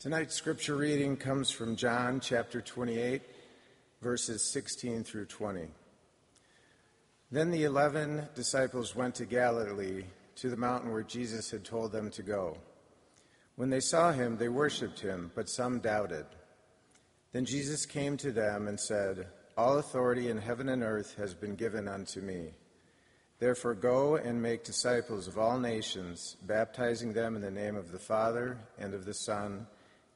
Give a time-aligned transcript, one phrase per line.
[0.00, 3.20] Tonight's scripture reading comes from John chapter 28,
[4.00, 5.66] verses 16 through 20.
[7.32, 10.04] Then the eleven disciples went to Galilee,
[10.36, 12.58] to the mountain where Jesus had told them to go.
[13.56, 16.26] When they saw him, they worshipped him, but some doubted.
[17.32, 19.26] Then Jesus came to them and said,
[19.56, 22.50] All authority in heaven and earth has been given unto me.
[23.40, 27.98] Therefore, go and make disciples of all nations, baptizing them in the name of the
[27.98, 29.66] Father, and of the Son,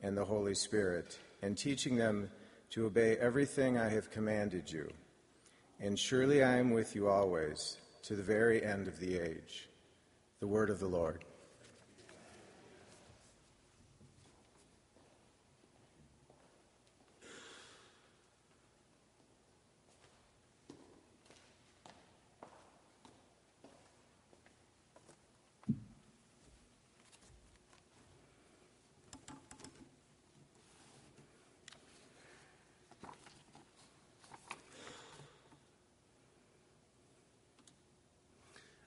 [0.02, 2.30] and the Holy Spirit, and teaching them
[2.70, 4.90] to obey everything I have commanded you.
[5.80, 9.68] And surely I am with you always, to the very end of the age.
[10.40, 11.24] The word of the Lord.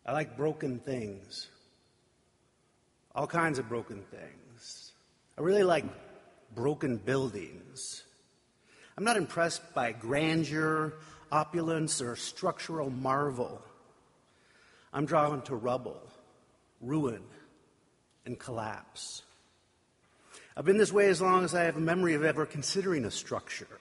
[0.06, 1.48] I like broken things.
[3.16, 4.92] All kinds of broken things.
[5.38, 5.86] I really like
[6.54, 8.04] broken buildings.
[8.98, 10.94] I'm not impressed by grandeur,
[11.32, 13.62] opulence, or structural marvel.
[14.94, 16.02] I'm drawn to rubble,
[16.82, 17.24] ruin,
[18.26, 19.24] and collapse.
[20.56, 23.12] I've been this way as long as I have a memory of ever considering a
[23.12, 23.80] structure.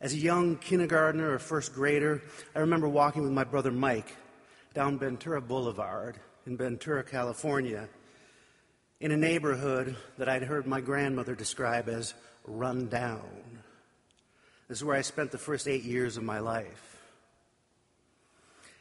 [0.00, 2.22] As a young kindergartner or first grader,
[2.56, 4.16] I remember walking with my brother Mike
[4.74, 7.88] down Ventura Boulevard in Ventura, California,
[9.00, 12.12] in a neighborhood that I'd heard my grandmother describe as
[12.44, 13.60] run down.
[14.68, 16.98] This is where I spent the first eight years of my life.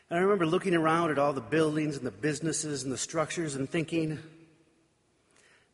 [0.09, 3.55] And I remember looking around at all the buildings and the businesses and the structures
[3.55, 4.17] and thinking,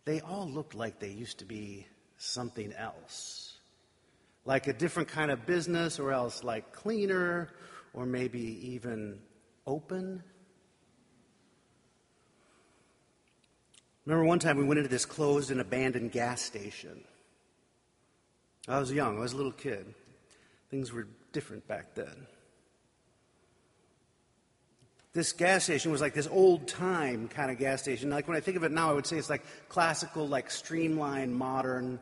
[0.04, 3.58] they all looked like they used to be something else.
[4.45, 7.50] Like a different kind of business, or else like cleaner,
[7.94, 9.20] or maybe even
[9.70, 10.24] open.
[14.06, 17.04] Remember one time we went into this closed and abandoned gas station.
[18.68, 19.94] I was young, I was a little kid.
[20.72, 22.28] Things were different back then.
[25.14, 28.10] This gas station was like this old time kind of gas station.
[28.10, 31.36] Like when I think of it now, I would say it's like classical, like streamlined,
[31.36, 32.00] modern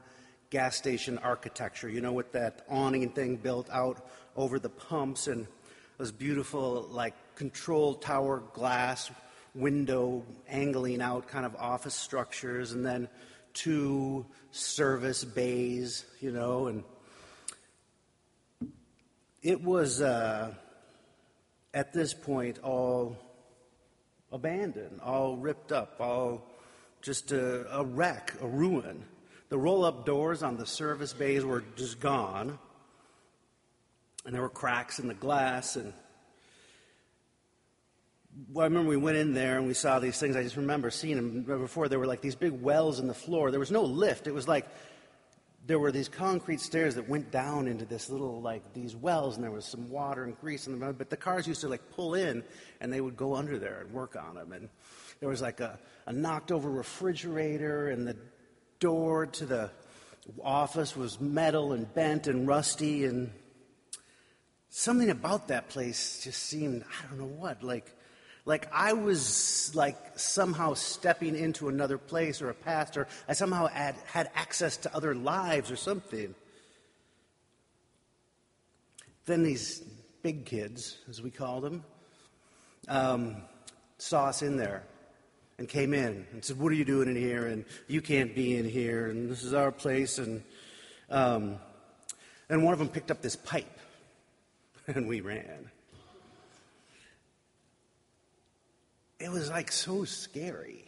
[0.49, 4.05] gas station architecture, you know, with that awning thing built out
[4.35, 5.47] over the pumps and
[5.97, 9.11] those beautiful, like control tower glass
[9.53, 13.07] window angling out kind of office structures, and then
[13.53, 16.83] two service bays, you know, and
[19.43, 20.51] it was uh,
[21.75, 23.15] at this point all
[24.31, 26.41] abandoned, all ripped up, all
[27.03, 29.03] just a, a wreck, a ruin.
[29.49, 32.57] The roll up doors on the service bays were just gone,
[34.25, 35.93] and there were cracks in the glass, and
[38.51, 40.35] well, I remember we went in there and we saw these things.
[40.35, 41.87] I just remember seeing them before.
[41.87, 43.51] There were like these big wells in the floor.
[43.51, 44.27] There was no lift.
[44.27, 44.67] It was like
[45.65, 49.43] there were these concrete stairs that went down into this little like these wells, and
[49.43, 50.95] there was some water and grease in them.
[50.97, 52.43] But the cars used to like pull in,
[52.79, 54.51] and they would go under there and work on them.
[54.51, 54.69] And
[55.19, 58.17] there was like a, a knocked over refrigerator, and the
[58.79, 59.71] door to the
[60.43, 63.31] office was metal and bent and rusty, and
[64.69, 67.96] something about that place just seemed I don't know what like
[68.47, 73.67] like I was like somehow stepping into another place or a past, or I somehow
[73.67, 76.33] had, had access to other lives or something.
[79.25, 79.83] Then these
[80.23, 81.83] big kids, as we called them,
[82.87, 83.35] um,
[83.97, 84.83] saw us in there
[85.59, 88.55] and came in and said, "What are you doing in here?" And you can't be
[88.55, 90.19] in here, and this is our place.
[90.19, 90.41] And
[91.09, 91.57] um,
[92.47, 93.77] and one of them picked up this pipe,
[94.87, 95.69] and we ran.
[99.19, 100.85] It was like so scary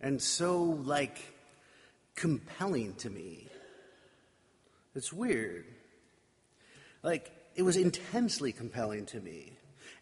[0.00, 1.20] and so like
[2.14, 3.46] compelling to me.
[4.94, 5.64] It's weird.
[7.02, 9.52] Like it was intensely compelling to me.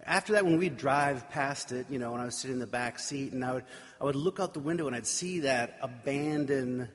[0.04, 2.66] After that, when we'd drive past it, you know, when I was sitting in the
[2.66, 3.64] back seat, and I would,
[4.00, 6.88] I would look out the window and I'd see that abandoned,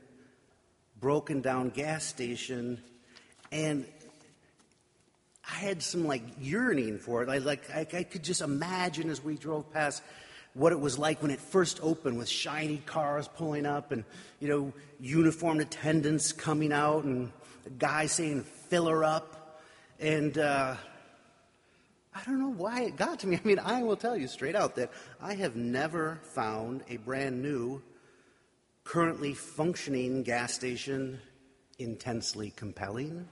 [1.00, 2.82] broken down gas station,
[3.52, 3.86] and
[5.50, 7.30] I had some like yearning for it.
[7.30, 10.02] I like I, I could just imagine as we drove past
[10.54, 14.04] what it was like when it first opened with shiny cars pulling up and,
[14.40, 17.32] you know, uniformed attendants coming out and
[17.66, 19.62] a guy saying, fill her up.
[20.00, 20.76] And uh,
[22.14, 23.40] I don't know why it got to me.
[23.44, 27.42] I mean, I will tell you straight out that I have never found a brand
[27.42, 27.82] new
[28.84, 31.20] currently functioning gas station
[31.80, 33.28] intensely compelling?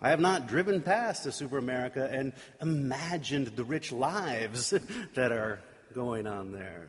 [0.00, 4.70] I have not driven past a Super America and imagined the rich lives
[5.14, 5.60] that are
[5.92, 6.88] going on there.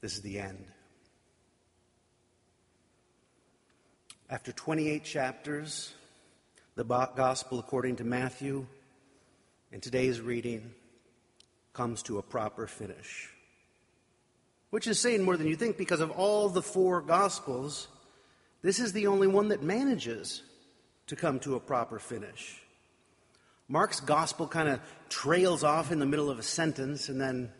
[0.00, 0.73] This is the end.
[4.44, 5.94] After 28 chapters,
[6.74, 8.66] the gospel according to Matthew
[9.72, 10.70] in today's reading
[11.72, 13.30] comes to a proper finish.
[14.68, 17.88] Which is saying more than you think because of all the four gospels,
[18.60, 20.42] this is the only one that manages
[21.06, 22.60] to come to a proper finish.
[23.66, 27.50] Mark's gospel kind of trails off in the middle of a sentence and then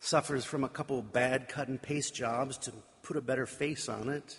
[0.00, 2.72] suffers from a couple bad cut and paste jobs to
[3.04, 4.36] put a better face on it.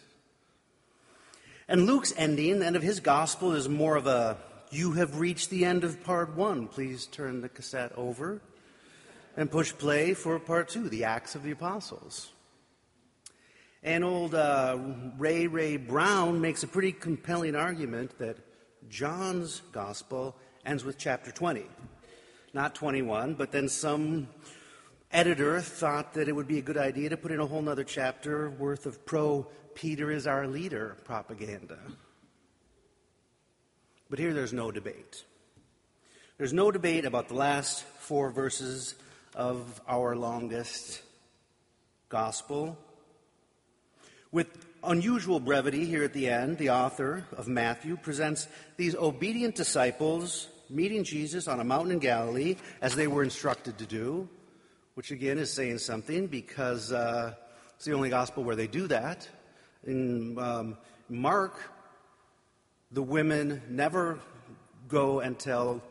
[1.70, 4.38] And Luke's ending, the end of his gospel, is more of a
[4.72, 6.68] you have reached the end of part one.
[6.68, 8.42] Please turn the cassette over
[9.36, 12.32] and push play for part two, the Acts of the Apostles.
[13.84, 14.78] And old uh,
[15.18, 18.38] Ray Ray Brown makes a pretty compelling argument that
[18.90, 20.36] John's gospel
[20.66, 21.66] ends with chapter 20.
[22.54, 24.30] Not 21, but then some
[25.18, 27.84] editor thought that it would be a good idea to put in a whole other
[27.84, 31.80] chapter worth of pro Peter is our leader propaganda.
[34.12, 35.24] But here there's no debate.
[36.38, 38.94] There's no debate about the last four verses
[39.34, 41.02] of our longest
[42.10, 42.78] gospel.
[44.32, 48.48] With unusual brevity here at the end, the author of Matthew presents
[48.78, 53.88] these obedient disciples meeting Jesus on a mountain in Galilee as they were instructed to
[53.88, 54.30] do,
[54.98, 57.32] which again is saying something because uh,
[57.76, 59.30] it's the only gospel where they do that.
[59.86, 60.76] In um,
[61.08, 61.56] Mark,
[62.92, 64.18] the women never
[64.88, 65.84] go and tell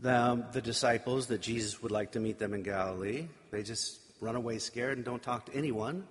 [0.00, 3.28] them, the disciples that Jesus would like to meet them in Galilee.
[3.52, 6.04] They just run away scared and don't talk to anyone.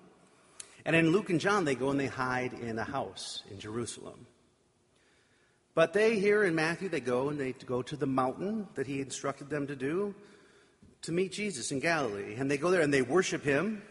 [0.85, 4.27] And in Luke and John, they go and they hide in a house in Jerusalem.
[5.75, 9.01] But they, here in Matthew, they go and they go to the mountain that he
[9.01, 10.15] instructed them to do
[11.03, 12.35] to meet Jesus in Galilee.
[12.37, 13.81] And they go there and they worship him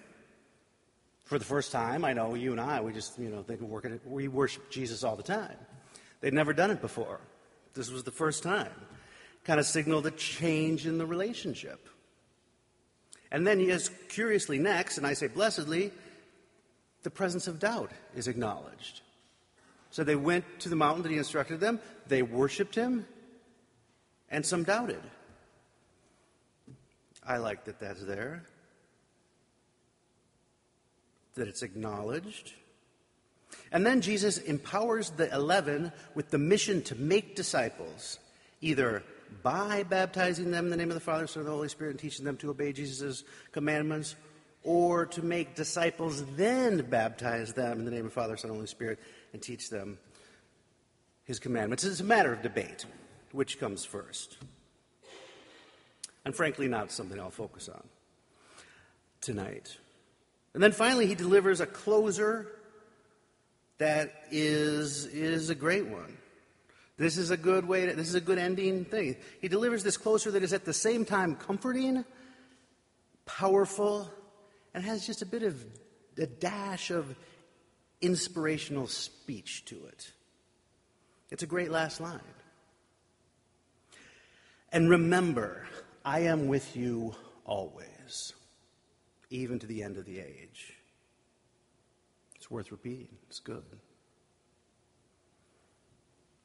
[1.25, 2.05] for the first time.
[2.05, 5.05] I know you and I, we just, you know, think we're gonna, we worship Jesus
[5.05, 5.57] all the time.
[6.21, 7.21] They'd never done it before.
[7.75, 8.73] This was the first time.
[9.45, 11.89] Kind of signaled a change in the relationship.
[13.33, 15.93] And then, he yes, curiously, next, and I say blessedly,
[17.03, 19.03] the presence of doubt is acknowledged.
[19.91, 23.07] So they went to the mountain that he instructed them, they worshiped him,
[24.31, 25.01] and some doubted.
[27.27, 28.45] I like that that's there
[31.35, 32.53] that it's acknowledged.
[33.73, 38.19] And then Jesus empowers the 11 with the mission to make disciples,
[38.61, 39.03] either
[39.43, 42.01] by baptizing them in the name of the Father, Son, and the Holy Spirit, and
[42.01, 44.17] teaching them to obey Jesus' commandments,
[44.63, 48.59] or to make disciples, then baptize them in the name of the Father, Son, and
[48.59, 48.99] Holy Spirit,
[49.33, 49.99] and teach them
[51.25, 51.85] his commandments.
[51.85, 52.85] It's a matter of debate
[53.33, 54.37] which comes first.
[56.25, 57.83] And frankly, not something I'll focus on
[59.21, 59.77] tonight.
[60.55, 62.47] And then finally, he delivers a closer
[63.79, 66.17] that is, is a great one.
[66.99, 69.17] This is a good way, to, this is a good ending thing.
[69.41, 72.05] He delivers this closer that is at the same time comforting,
[73.25, 74.11] powerful,
[74.75, 75.65] and has just a bit of
[76.19, 77.17] a dash of
[78.03, 80.13] inspirational speech to it.
[81.31, 82.21] It's a great last line.
[84.73, 85.67] And remember,
[86.11, 87.15] I am with you
[87.45, 88.33] always
[89.31, 90.75] even to the end of the age.
[92.35, 93.17] It's worth repeating.
[93.29, 93.63] It's good.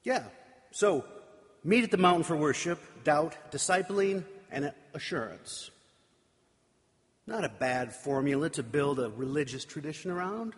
[0.03, 0.21] Yeah.
[0.69, 1.03] So,
[1.63, 5.71] meet at the mountain for worship, doubt, discipling, and assurance.
[7.25, 10.53] Not a bad formula to build a religious tradition around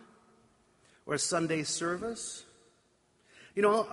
[1.06, 2.44] or a Sunday service.
[3.54, 3.86] You know,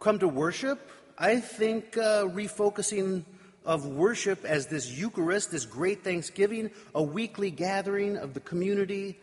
[0.00, 0.80] come to worship,
[1.18, 3.26] I think uh, refocusing
[3.66, 9.18] of worship as this Eucharist, this great Thanksgiving, a weekly gathering of the community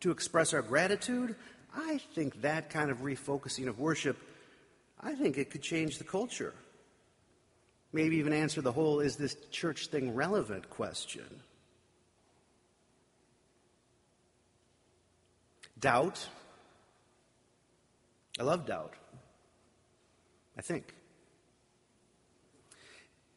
[0.00, 1.36] to express our gratitude,
[1.76, 4.16] I think that kind of refocusing of worship,
[5.00, 6.54] I think it could change the culture.
[7.92, 11.42] Maybe even answer the whole is this church thing relevant question.
[15.78, 16.26] Doubt.
[18.40, 18.94] I love doubt.
[20.56, 20.94] I think.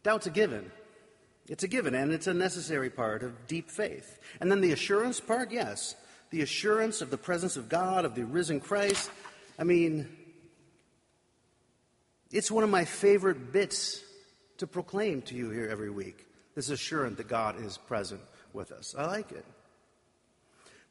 [0.03, 0.71] Doubt's a given.
[1.47, 4.19] It's a given, and it's a necessary part of deep faith.
[4.39, 5.95] And then the assurance part, yes.
[6.29, 9.09] The assurance of the presence of God, of the risen Christ.
[9.57, 10.07] I mean,
[12.31, 14.03] it's one of my favorite bits
[14.57, 16.25] to proclaim to you here every week
[16.55, 18.21] this assurance that God is present
[18.53, 18.93] with us.
[18.97, 19.45] I like it.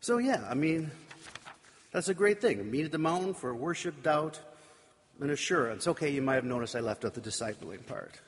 [0.01, 0.91] So, yeah, I mean,
[1.93, 2.71] that's a great thing.
[2.71, 4.41] Meet at the mountain for worship, doubt,
[5.21, 5.87] and assurance.
[5.87, 8.21] Okay, you might have noticed I left out the discipling part.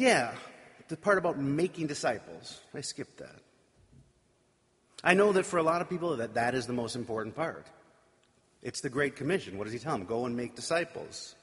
[0.00, 0.32] Yeah,
[0.88, 2.60] the part about making disciples.
[2.74, 3.36] I skipped that.
[5.04, 7.66] I know that for a lot of people that that is the most important part.
[8.62, 9.58] It's the Great Commission.
[9.58, 10.06] What does he tell them?
[10.06, 11.34] Go and make disciples.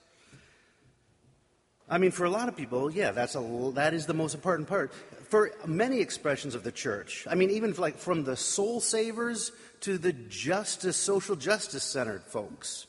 [1.87, 4.67] I mean, for a lot of people, yeah, that's a, that is the most important
[4.67, 4.91] part.
[5.29, 9.99] For many expressions of the church, I mean, even like from the soul savers to
[9.99, 12.87] the justice, social justice centered folks,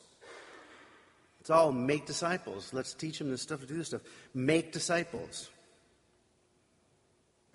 [1.42, 2.72] it's all make disciples.
[2.72, 4.02] Let's teach them this stuff to do this stuff.
[4.32, 5.50] Make disciples.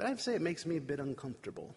[0.03, 1.74] But I have to say, it makes me a bit uncomfortable.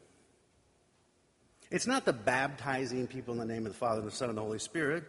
[1.71, 4.37] It's not the baptizing people in the name of the Father, and the Son, and
[4.37, 5.05] the Holy Spirit,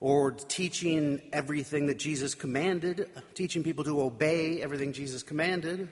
[0.00, 5.88] or teaching everything that Jesus commanded, teaching people to obey everything Jesus commanded.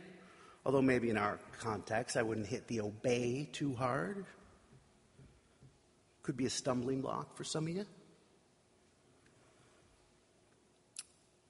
[0.64, 4.26] Although maybe in our context, I wouldn't hit the obey too hard.
[6.24, 7.86] Could be a stumbling block for some of you.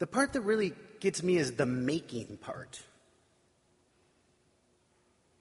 [0.00, 2.82] The part that really gets me is the making part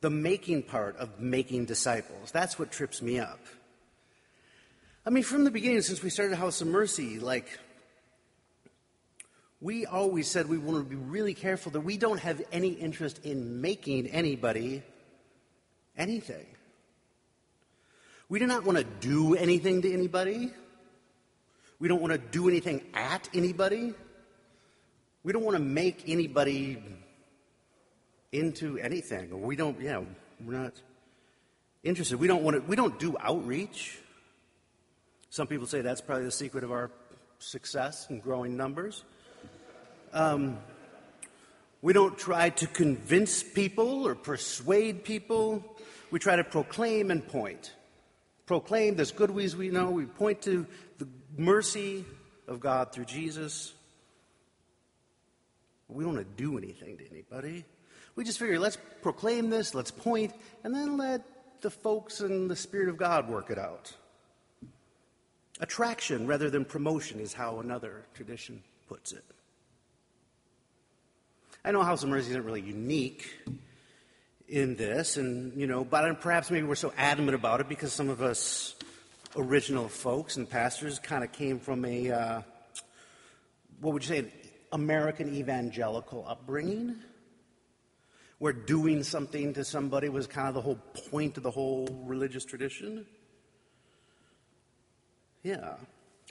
[0.05, 2.29] the making part of making disciples.
[2.29, 3.39] That's what trips me up.
[5.03, 7.47] I mean, from the beginning, since we started House of Mercy, like,
[9.59, 13.25] we always said we want to be really careful that we don't have any interest
[13.25, 14.83] in making anybody
[15.97, 16.45] anything.
[18.29, 20.51] We do not want to do anything to anybody.
[21.79, 23.95] We don't want to do anything at anybody.
[25.23, 26.77] We don't want to make anybody
[28.39, 29.41] into anything.
[29.41, 30.01] We don't, yeah,
[30.43, 30.73] we're not
[31.83, 32.19] interested.
[32.19, 33.99] We don't want to, we don't do outreach.
[35.29, 36.91] Some people say that's probably the secret of our
[37.39, 39.03] success and growing numbers.
[40.13, 40.57] Um,
[41.81, 45.63] we don't try to convince people or persuade people.
[46.09, 47.73] We try to proclaim and point.
[48.45, 49.91] Proclaim there's good ways we know.
[49.91, 50.65] We point to
[50.97, 52.05] the mercy
[52.47, 53.73] of God through Jesus.
[55.87, 57.65] We don't want to do anything to anybody.
[58.15, 61.21] We just figured let's proclaim this, let's point, and then let
[61.61, 63.93] the folks and the Spirit of God work it out.
[65.59, 69.23] Attraction rather than promotion is how another tradition puts it.
[71.63, 73.27] I know House of Mercy isn't really unique
[74.47, 78.09] in this, and you know, but perhaps maybe we're so adamant about it because some
[78.09, 78.75] of us
[79.35, 82.41] original folks and pastors kind of came from a uh,
[83.81, 84.31] what would you say, an
[84.71, 86.95] American evangelical upbringing
[88.39, 92.45] where doing something to somebody was kind of the whole point of the whole religious
[92.45, 93.05] tradition?
[95.43, 95.75] Yeah.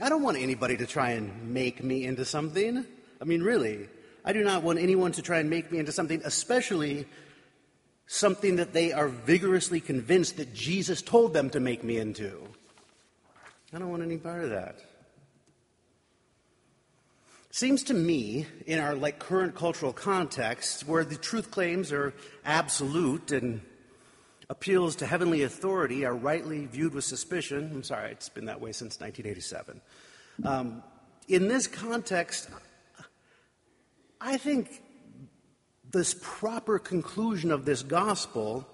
[0.00, 2.84] I don't want anybody to try and make me into something.
[3.20, 3.88] I mean, really.
[4.24, 7.06] I do not want anyone to try and make me into something, especially
[8.06, 12.42] something that they are vigorously convinced that Jesus told them to make me into.
[13.72, 14.76] I don't want any part of that.
[17.54, 22.12] Seems to me, in our like current cultural context, where the truth claims are
[22.44, 23.60] absolute and
[24.50, 27.70] appeals to heavenly authority are rightly viewed with suspicion.
[27.72, 29.80] I'm sorry, it's been that way since 1987.
[30.42, 30.82] Um,
[31.28, 32.48] in this context,
[34.20, 34.82] I think
[35.92, 38.66] this proper conclusion of this gospel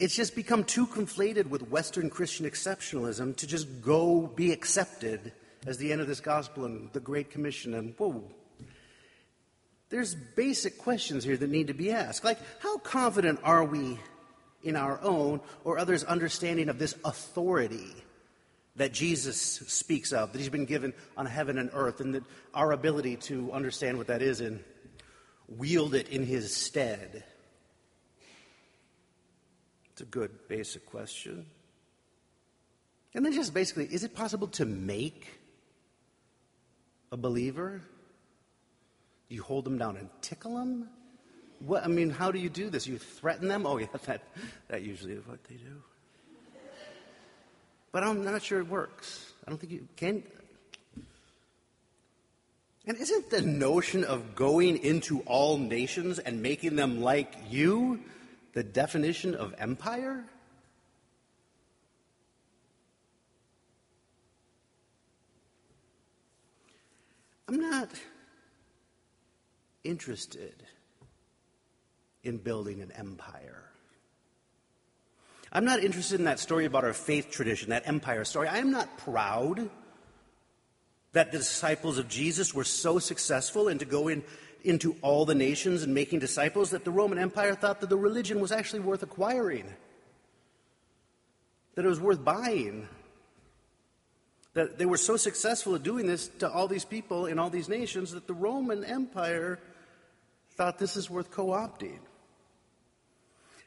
[0.00, 5.32] it's just become too conflated with Western Christian exceptionalism to just go be accepted
[5.66, 7.74] as the end of this gospel and the Great Commission.
[7.74, 8.24] And whoa,
[9.88, 12.24] there's basic questions here that need to be asked.
[12.24, 13.98] Like, how confident are we
[14.62, 17.94] in our own or others' understanding of this authority
[18.76, 22.72] that Jesus speaks of, that he's been given on heaven and earth, and that our
[22.72, 24.64] ability to understand what that is and
[25.46, 27.22] wield it in his stead?
[29.92, 31.44] It's a good basic question.
[33.14, 35.26] And then just basically, is it possible to make
[37.12, 37.80] a believer?
[39.28, 40.88] Do you hold them down and tickle them?
[41.60, 42.86] What, I mean, how do you do this?
[42.86, 43.66] You threaten them?
[43.66, 44.22] Oh, yeah, that,
[44.68, 45.82] that usually is what they do.
[47.92, 49.32] But I'm not sure it works.
[49.46, 50.22] I don't think you can.
[52.86, 58.00] And isn't the notion of going into all nations and making them like you
[58.54, 60.24] the definition of empire?
[67.52, 67.90] I'm not
[69.84, 70.54] interested
[72.24, 73.62] in building an empire.
[75.52, 78.48] I'm not interested in that story about our faith tradition, that empire story.
[78.48, 79.68] I am not proud
[81.12, 84.24] that the disciples of Jesus were so successful and to go in,
[84.64, 88.40] into all the nations and making disciples that the Roman Empire thought that the religion
[88.40, 89.66] was actually worth acquiring,
[91.74, 92.88] that it was worth buying.
[94.54, 97.68] That they were so successful at doing this to all these people in all these
[97.68, 99.58] nations that the Roman Empire
[100.56, 101.98] thought this is worth co opting.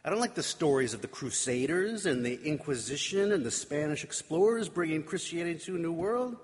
[0.03, 4.69] I don't like the stories of the Crusaders and the Inquisition and the Spanish explorers
[4.69, 6.37] bringing Christianity to a new world.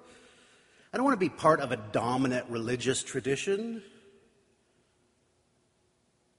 [0.91, 3.83] I don't want to be part of a dominant religious tradition.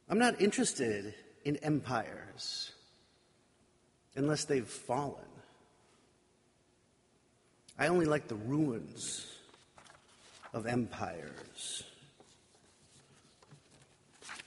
[0.08, 2.72] I'm not interested in empires
[4.16, 5.31] unless they've fallen.
[7.82, 9.26] I only like the ruins
[10.54, 11.82] of empires.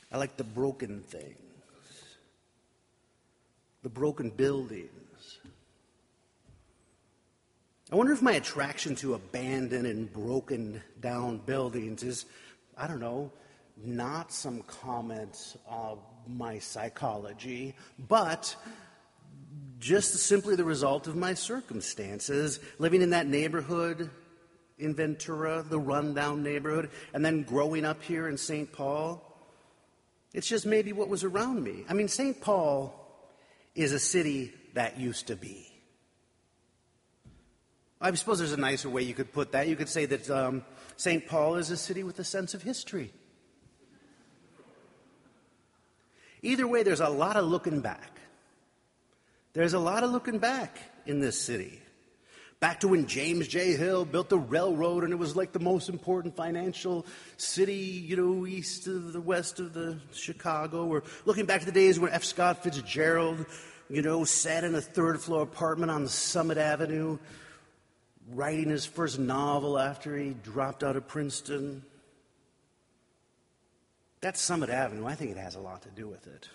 [0.09, 1.35] I like the broken things
[3.83, 5.39] the broken buildings.
[7.91, 12.25] I wonder if my attraction to abandoned and broken down buildings is,
[12.77, 13.31] I don't know,
[13.77, 17.75] not some comment of my psychology,
[18.07, 18.55] but
[19.85, 24.09] just simply the result of my circumstances, living in that neighborhood
[24.79, 28.73] in Ventura, the rundown neighborhood, and then growing up here in St.
[28.73, 29.21] Paul.
[30.33, 31.85] It's just maybe what was around me.
[31.87, 32.41] I mean, St.
[32.41, 32.95] Paul
[33.75, 35.67] is a city that used to be.
[38.01, 39.67] I suppose there's a nicer way you could put that.
[39.67, 40.65] You could say that um,
[40.97, 41.27] St.
[41.27, 43.13] Paul is a city with a sense of history.
[46.41, 48.14] Either way, there's a lot of looking back.
[49.55, 51.81] There's a lot of looking back in this city.
[52.59, 53.73] Back to when James J.
[53.77, 57.05] Hill built the railroad and it was like the most important financial
[57.37, 60.85] city, you know, east of the west of the Chicago.
[60.85, 62.25] Or looking back to the days when F.
[62.25, 63.45] Scott Fitzgerald,
[63.89, 67.17] you know, sat in a third floor apartment on Summit Avenue
[68.31, 71.81] writing his first novel after he dropped out of Princeton.
[74.19, 75.05] That's Summit Avenue.
[75.05, 76.49] I think it has a lot to do with it.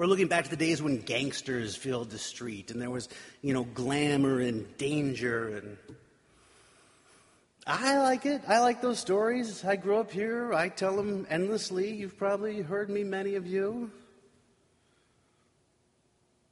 [0.00, 3.10] We're looking back to the days when gangsters filled the street and there was,
[3.42, 5.76] you know, glamour and danger and
[7.66, 8.40] I like it.
[8.48, 9.62] I like those stories.
[9.62, 10.54] I grew up here.
[10.54, 11.94] I tell them endlessly.
[11.94, 13.90] You've probably heard me, many of you.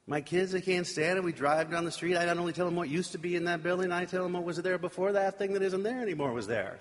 [0.05, 1.23] My kids, they can't stand it.
[1.23, 2.17] We drive down the street.
[2.17, 4.33] I not only tell them what used to be in that building, I tell them
[4.33, 6.77] what was there before that thing that isn't there anymore was there.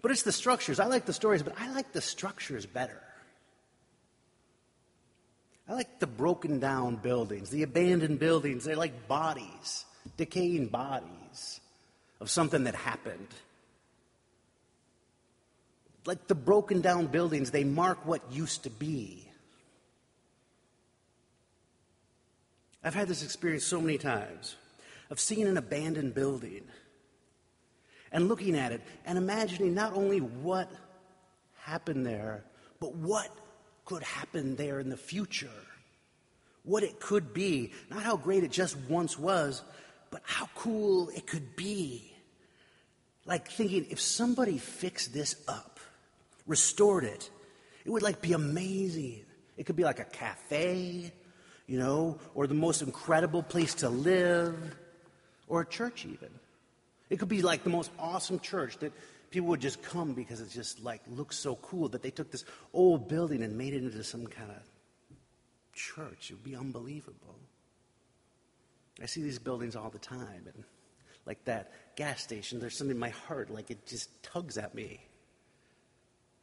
[0.00, 0.80] But it's the structures.
[0.80, 3.02] I like the stories, but I like the structures better.
[5.68, 8.64] I like the broken down buildings, the abandoned buildings.
[8.64, 9.84] They're like bodies,
[10.16, 11.60] decaying bodies
[12.20, 13.28] of something that happened.
[16.06, 19.30] Like the broken down buildings, they mark what used to be.
[22.82, 24.56] I've had this experience so many times
[25.10, 26.62] of seeing an abandoned building
[28.10, 30.70] and looking at it and imagining not only what
[31.60, 32.44] happened there,
[32.80, 33.30] but what
[33.88, 35.48] could happen there in the future.
[36.62, 37.72] What it could be.
[37.88, 39.62] Not how great it just once was,
[40.10, 42.12] but how cool it could be.
[43.24, 45.80] Like thinking if somebody fixed this up,
[46.46, 47.30] restored it,
[47.86, 49.24] it would like be amazing.
[49.56, 51.10] It could be like a cafe,
[51.66, 54.54] you know, or the most incredible place to live,
[55.46, 56.28] or a church even.
[57.08, 58.92] It could be like the most awesome church that
[59.30, 62.44] people would just come because it just like looks so cool that they took this
[62.72, 64.62] old building and made it into some kind of
[65.72, 66.30] church.
[66.30, 67.36] It would be unbelievable.
[69.02, 70.64] I see these buildings all the time, and
[71.24, 75.00] like that gas station, there's something in my heart, like it just tugs at me.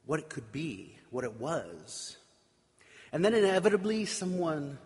[0.06, 2.18] What it could be, what it was.
[3.12, 4.78] And then inevitably, someone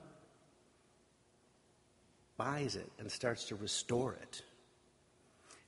[2.37, 4.41] buys it and starts to restore it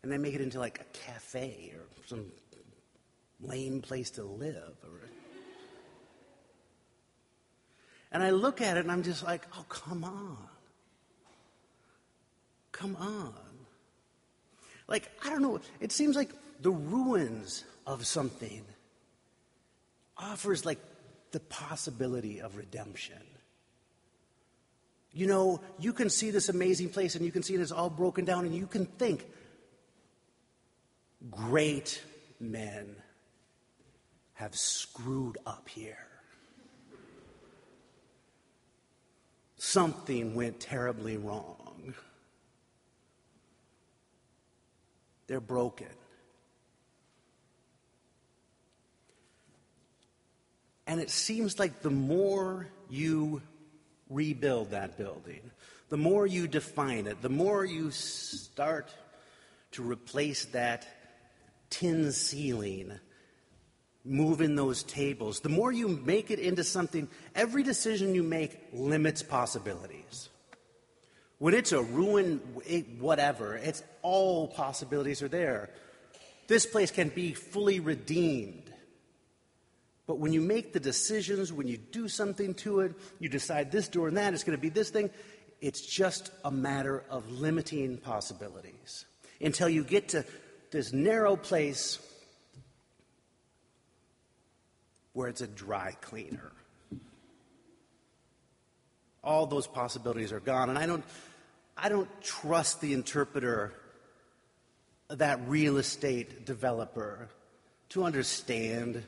[0.04, 2.26] and they make it into like a cafe or some
[3.42, 4.76] lame place to live.
[4.84, 5.10] Or...
[8.12, 10.38] and I look at it and I'm just like, oh, come on.
[12.72, 13.34] Come on.
[14.88, 16.30] Like, I don't know, it seems like
[16.62, 18.64] the ruins of something
[20.18, 20.80] offers like
[21.32, 23.22] the possibility of redemption.
[25.14, 27.90] You know, you can see this amazing place and you can see it is all
[27.90, 29.26] broken down and you can think,
[31.30, 32.02] great
[32.40, 32.96] men
[34.34, 36.08] have screwed up here.
[39.58, 41.62] Something went terribly wrong.
[45.32, 45.88] they're broken.
[50.86, 53.42] And it seems like the more you
[54.10, 55.40] rebuild that building,
[55.88, 58.94] the more you define it, the more you start
[59.72, 60.86] to replace that
[61.72, 63.00] tin ceiling,
[64.06, 68.60] move in those tables, the more you make it into something, every decision you make
[68.72, 70.30] limits possibilities.
[71.40, 72.38] When it's a ruin,
[73.00, 75.72] whatever, it's all possibilities are there.
[76.48, 78.72] This place can be fully redeemed.
[80.06, 83.88] But when you make the decisions, when you do something to it, you decide this
[83.88, 85.10] door and that, it's going to be this thing,
[85.62, 89.06] it's just a matter of limiting possibilities
[89.40, 90.26] until you get to
[90.72, 92.00] this narrow place
[95.14, 96.52] where it's a dry cleaner.
[99.24, 100.70] All those possibilities are gone.
[100.70, 101.04] And I don't,
[101.78, 103.74] I don't trust the interpreter,
[105.10, 107.28] that real estate developer,
[107.90, 109.04] to understand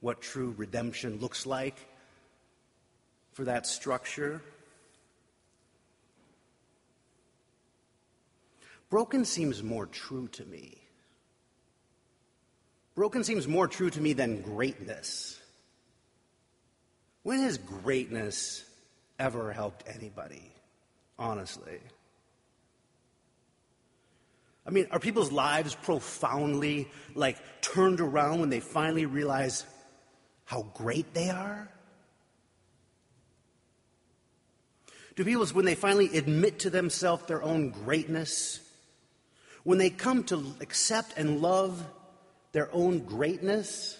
[0.00, 1.76] what true redemption looks like
[3.32, 4.40] for that structure.
[8.88, 10.79] Broken seems more true to me.
[12.94, 15.40] Broken seems more true to me than greatness.
[17.22, 18.64] When has greatness
[19.18, 20.52] ever helped anybody,
[21.18, 21.78] honestly?
[24.66, 29.64] I mean, are people's lives profoundly like turned around when they finally realize
[30.44, 31.68] how great they are?
[35.16, 38.60] Do people, when they finally admit to themselves their own greatness,
[39.64, 41.84] when they come to accept and love
[42.52, 43.98] their own greatness,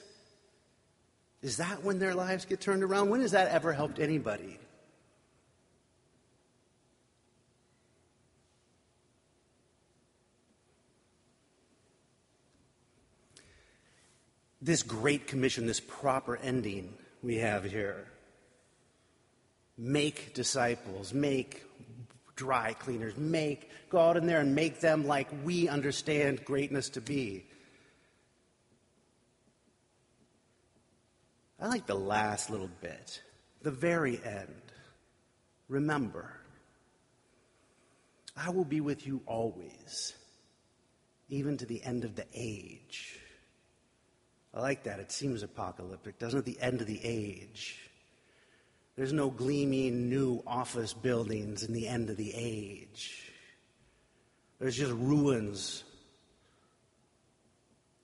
[1.42, 3.10] is that when their lives get turned around?
[3.10, 4.58] When has that ever helped anybody?
[14.62, 18.06] this great commission, this proper ending we have here.
[19.78, 21.64] Make disciples, make
[22.36, 27.00] dry cleaners, make, go out in there and make them like we understand greatness to
[27.00, 27.44] be.
[31.60, 33.22] I like the last little bit,
[33.62, 34.62] the very end.
[35.68, 36.32] Remember,
[38.36, 40.14] I will be with you always,
[41.28, 43.18] even to the end of the age.
[44.54, 45.00] I like that.
[45.00, 46.44] It seems apocalyptic, doesn't it?
[46.44, 47.78] The end of the age.
[48.96, 53.30] There's no gleaming new office buildings in the end of the age.
[54.58, 55.84] There's just ruins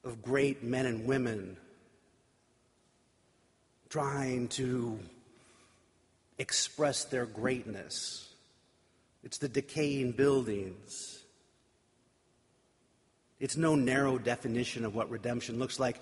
[0.04, 1.56] of great men and women
[3.88, 4.98] trying to
[6.38, 8.28] express their greatness.
[9.22, 11.22] It's the decaying buildings.
[13.38, 16.00] It's no narrow definition of what redemption looks like.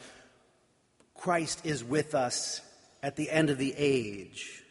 [1.14, 2.60] Christ is with us
[3.02, 4.62] at the end of the age,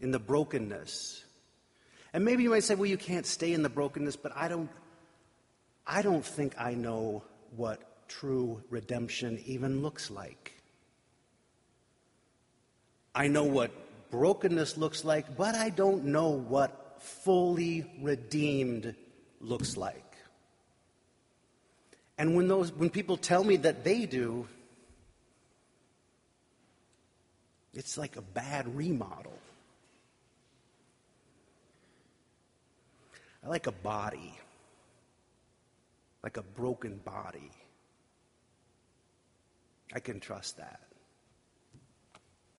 [0.00, 1.24] in the brokenness.
[2.12, 4.70] And maybe you might say, well, you can't stay in the brokenness, but I don't,
[5.86, 7.22] I don't think I know
[7.54, 10.55] what true redemption even looks like.
[13.16, 13.70] I know what
[14.10, 18.94] brokenness looks like, but I don't know what fully redeemed
[19.40, 20.02] looks like.
[22.18, 24.46] And when, those, when people tell me that they do,
[27.72, 29.38] it's like a bad remodel.
[33.42, 34.34] I like a body,
[36.22, 37.50] like a broken body.
[39.94, 40.85] I can trust that.